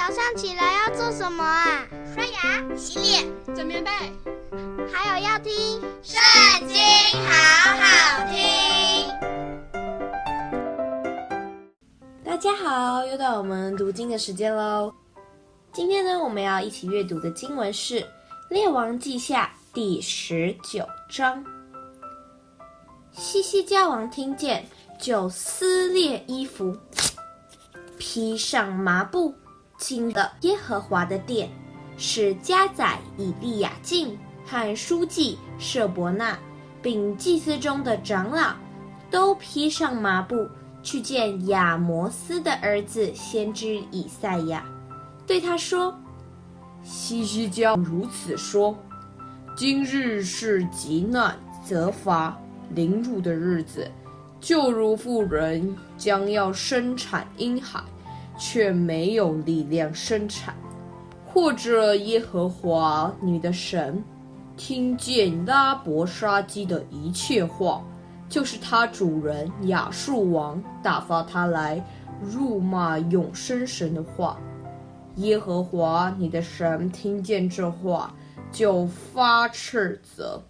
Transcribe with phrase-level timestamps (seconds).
[0.00, 1.86] 早上起来要做什么啊？
[2.14, 3.90] 刷牙、洗脸、整棉被，
[4.90, 5.52] 还有要听
[6.02, 6.18] 《圣
[6.66, 6.78] 经》，
[7.28, 8.40] 好好听。
[12.24, 14.90] 大家好，又到我们读经的时间喽。
[15.70, 18.00] 今天呢，我们要一起阅读的经文是
[18.48, 21.44] 《列王记下》第十九章。
[23.12, 24.66] 西西家王听见，
[24.98, 26.74] 就撕裂衣服，
[27.98, 29.34] 披上麻布，
[29.80, 31.50] 进了耶和华的殿，
[31.96, 34.16] 使加宰以利亚敬
[34.46, 36.38] 和书记舍伯纳，
[36.80, 38.54] 并祭司中的长老，
[39.10, 40.46] 都披上麻布，
[40.82, 44.64] 去见亚摩斯的儿子先知以赛亚，
[45.26, 45.98] 对他说
[46.84, 48.76] ：“西西家如此说，
[49.56, 52.38] 今日是极难责罚
[52.74, 53.90] 凌辱的日子。”
[54.40, 57.84] 就如妇人将要生产婴孩，
[58.40, 60.54] 却没有力量生产；
[61.26, 64.02] 或者耶和华你的神
[64.56, 67.84] 听见拉伯沙基的一切话，
[68.30, 71.84] 就是他主人亚述王打发他来
[72.22, 74.38] 辱骂永生神的话。
[75.16, 78.14] 耶和华你的神听见这话，
[78.50, 80.42] 就发斥责，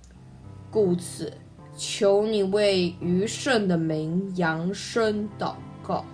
[0.70, 1.32] 故此。
[1.76, 6.04] 求你为余剩的民扬声祷告。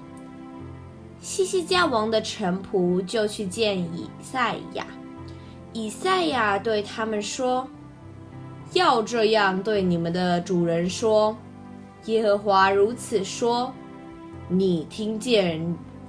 [1.27, 4.87] 西西家王的臣仆就去见以赛亚，
[5.73, 7.67] 以赛亚对他们说
[8.75, 11.37] ：“要这样对你们的主人说：
[12.05, 13.75] 耶和华如此说：
[14.49, 15.61] 你听见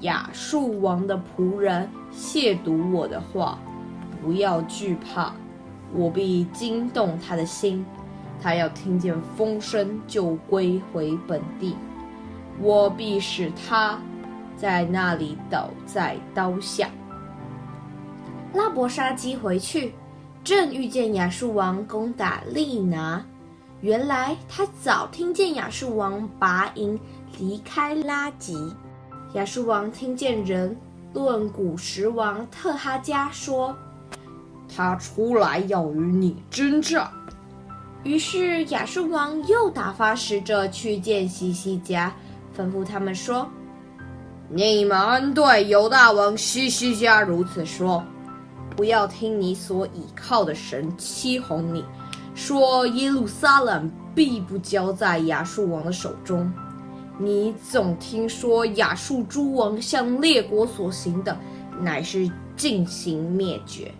[0.02, 3.58] 亚述王的仆人亵渎我的话，
[4.22, 5.34] 不要惧怕，
[5.96, 7.84] 我必惊动他的心。”
[8.40, 11.76] 他要听见风声就归回本地，
[12.62, 14.00] 我必使他
[14.58, 16.90] 在那里倒在刀下。
[18.54, 19.94] 拉伯沙基回去，
[20.44, 23.24] 正遇见亚述王攻打利拿。
[23.82, 27.00] 原来他早听见亚述王拔营
[27.38, 28.76] 离开拉吉。
[29.34, 30.76] 亚述王听见人
[31.14, 33.76] 论古时王特哈加说，
[34.74, 37.08] 他出来要与你争战。
[38.04, 42.12] 于是亚述王又打发使者去见西西家，
[42.58, 43.48] 吩咐他们说
[44.50, 48.02] ：“你们对犹大王西西家如此说，
[48.78, 51.84] 不要听你所倚靠的神欺哄你，
[52.34, 56.50] 说耶路撒冷必不交在亚述王的手中。
[57.20, 61.38] 你总听说亚述诸王向列国所行的，
[61.82, 63.92] 乃是进行灭绝。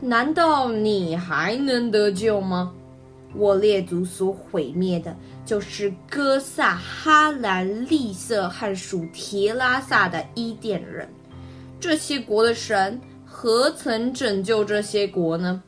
[0.00, 2.72] 难道你还能得救吗？”
[3.36, 5.14] 我列祖所毁灭的，
[5.44, 11.08] 就是哥萨、哈兰、利色和属提拉萨的伊甸人。
[11.78, 15.62] 这些国的神何曾拯救这些国呢？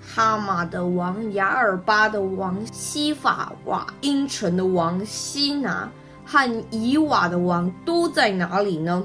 [0.00, 5.90] 哈马的王、雅尔巴的王、西法瓦因城的王西拿
[6.24, 9.02] 和以瓦的王都在哪里呢？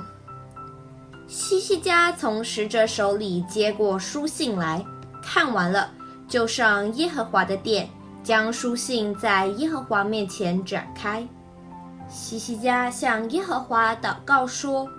[1.27, 4.85] 西西家从使者手里接过书信来，
[5.21, 5.91] 看完了。
[6.33, 7.87] 就上耶和华的殿，
[8.23, 11.23] 将书信在耶和华面前展开。
[12.09, 14.89] 西西家向耶和华祷告说：“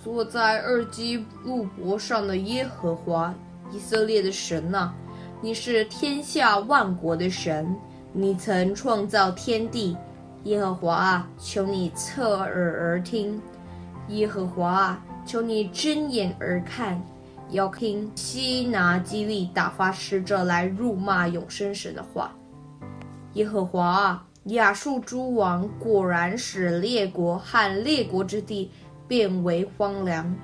[0.00, 3.34] 坐在二基路伯上的耶和华，
[3.72, 4.92] 以色列的神呐，
[5.42, 7.76] 你是天下万国的神，
[8.12, 9.96] 你曾创造天地。
[10.44, 13.40] 耶和华啊，求你侧耳而听；
[14.06, 17.02] 耶和华啊，求你睁眼而看。”
[17.54, 22.34] 要听西拿基利打发使者来辱骂永生神的话。
[23.34, 28.72] 耶和华啊，亚述诸王果然使列国和列国之地
[29.06, 30.34] 变为荒凉，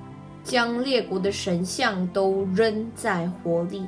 [0.41, 3.85] 将列国的神像都扔在火里，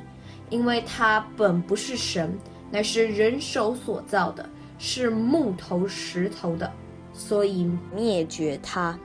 [0.50, 2.38] 因为他本不是神，
[2.70, 4.46] 乃是人手所造的，
[4.78, 6.70] 是木头石头的，
[7.14, 8.98] 所以灭绝他。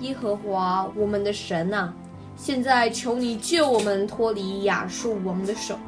[0.00, 1.94] 耶和华我们的神啊！
[2.36, 5.78] 现在求你救我们脱离亚述王的手，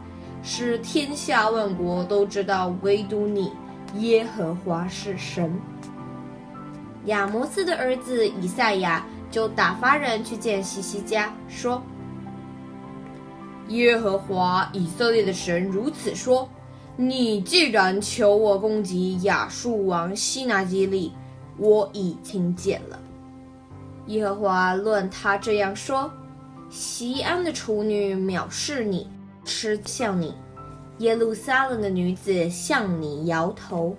[0.42, 3.50] 使天下万国都知道唯独你
[3.98, 5.52] 耶和华是神。
[7.06, 11.82] 亚摩斯的儿子以赛亚就打发人去见西西家，说
[13.68, 16.48] ：“耶和华以色列的神如此说：
[16.96, 21.12] 你既然求我攻击亚述王西拿基立，
[21.58, 22.98] 我已听见了。
[24.06, 26.08] 耶和华论他这样说。”
[26.74, 29.08] 西安的处女藐视你，
[29.44, 30.32] 嗤笑你；
[30.98, 33.96] 耶路撒冷的女子向你摇头。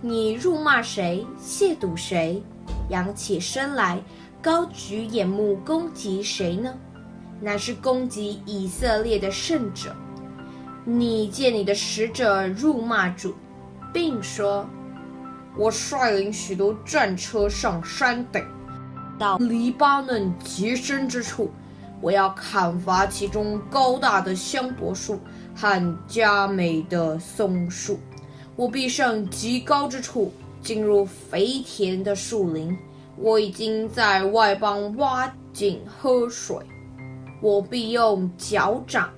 [0.00, 1.24] 你辱骂谁？
[1.40, 2.42] 亵渎谁？
[2.88, 4.02] 扬起声来，
[4.42, 6.74] 高举眼目攻击谁呢？
[7.40, 9.94] 乃是攻击以色列的圣者。
[10.84, 13.36] 你借你的使者辱骂主，
[13.92, 14.68] 并说
[15.56, 18.44] ：“我率领许多战车上山顶，
[19.16, 21.52] 到黎巴嫩极深之处，
[22.00, 25.18] 我要砍伐其中高大的香柏树
[25.54, 27.98] 和佳美的松树。
[28.54, 30.32] 我必上极高之处，
[30.62, 32.76] 进入肥田的树林。
[33.16, 36.56] 我已经在外邦挖井喝水，
[37.40, 39.10] 我必用脚掌。”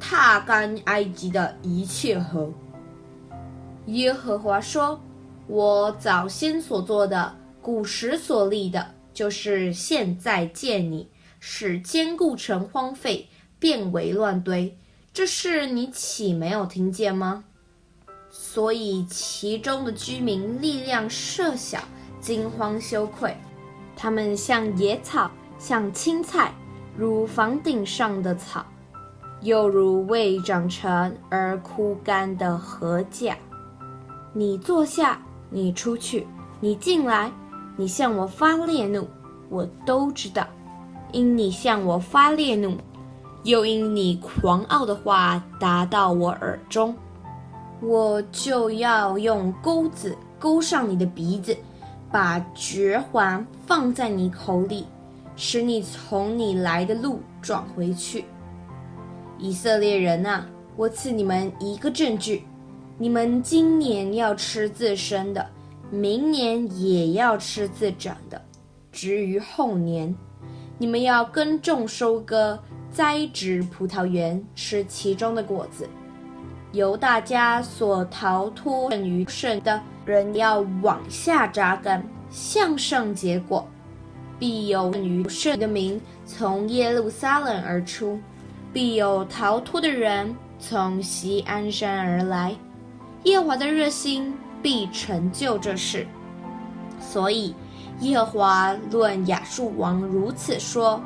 [0.00, 2.48] 踏干埃及的一切河。
[3.86, 5.00] 耶和华说
[5.48, 14.76] ：“我早先所做的，古时所立的，就是现在见你，使坚固城荒废，变为乱堆。
[15.12, 17.44] 这事你岂没有听见吗？
[18.30, 21.80] 所以其中的居民力量甚小，
[22.20, 23.36] 惊慌羞愧，
[23.96, 26.52] 他们像野草，像青菜，
[26.96, 28.64] 如房顶上的草。”
[29.40, 33.36] 又如未长成而枯干的禾稼，
[34.32, 36.26] 你坐下，你出去，
[36.58, 37.30] 你进来，
[37.76, 39.06] 你向我发烈怒，
[39.48, 40.44] 我都知道。
[41.12, 42.76] 因你向我发烈怒，
[43.44, 46.94] 又因你狂傲的话达到我耳中，
[47.80, 51.56] 我就要用钩子钩上你的鼻子，
[52.10, 54.86] 把绝环放在你口里，
[55.36, 58.24] 使你从你来的路转回去。
[59.38, 60.42] 以色列人呐，
[60.76, 62.44] 我赐你们一个证据：
[62.98, 65.46] 你们今年要吃自生的，
[65.90, 68.42] 明年也要吃自长的，
[68.90, 70.14] 至于后年，
[70.78, 72.58] 你们要耕种、收割、
[72.90, 75.88] 栽植葡萄园，吃其中的果子。
[76.70, 83.66] 由大家所逃脱剩余剩的人，要往下扎根，向上结果，
[84.38, 88.20] 必有剩余剩的民从耶路撒冷而出。
[88.72, 92.54] 必有逃脱的人从锡安山而来，
[93.24, 94.32] 耶华的热心
[94.62, 96.06] 必成就这事。
[97.00, 97.54] 所以，
[98.00, 101.00] 耶和华论亚述王如此说：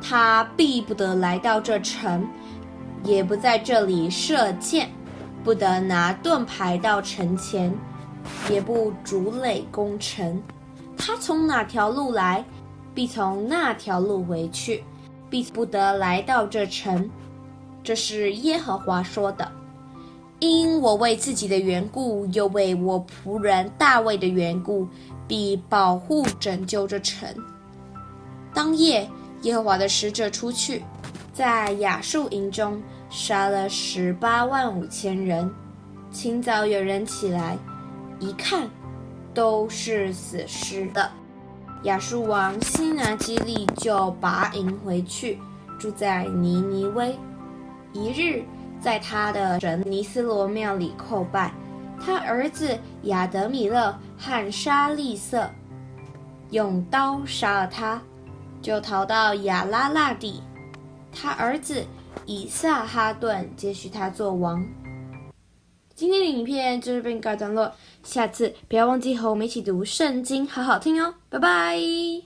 [0.00, 2.26] 他必不得来到这城，
[3.04, 4.88] 也不在这里射箭，
[5.44, 7.72] 不得拿盾牌到城前，
[8.50, 10.42] 也不逐垒攻城。
[10.96, 12.44] 他从哪条路来，
[12.94, 14.84] 必从那条路回去。
[15.28, 17.08] 必不得来到这城，
[17.82, 19.50] 这是耶和华说的。
[20.40, 24.86] 因我为自己的缘故，又为我仆人大卫的缘故，
[25.26, 27.28] 必保护拯救这城。
[28.54, 29.08] 当夜，
[29.42, 30.82] 耶和华的使者出去，
[31.32, 35.50] 在亚述营中杀了十八万五千人。
[36.10, 37.56] 清早有人起来，
[38.20, 38.68] 一看，
[39.32, 41.10] 都是死尸的。
[41.84, 45.38] 亚述王西拿基立就拔营回去，
[45.78, 47.18] 住在尼尼微。
[47.94, 48.44] 一日，
[48.80, 51.52] 在他的神尼斯罗庙里叩拜，
[51.98, 55.50] 他儿子亚德米勒和沙利色
[56.50, 58.00] 用刀杀了他，
[58.62, 60.40] 就逃到亚拉腊地。
[61.10, 61.84] 他儿子
[62.24, 64.64] 以撒哈顿接续他做王。
[65.96, 67.72] 今天的影片就是被告段落，
[68.04, 72.22] 下次不要忘记和我们一起读圣经，好好听哦，拜拜。